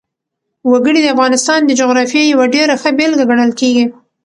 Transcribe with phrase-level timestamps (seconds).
[0.71, 3.85] وګړي د افغانستان د جغرافیې یوه ډېره ښه بېلګه ګڼل کېږي.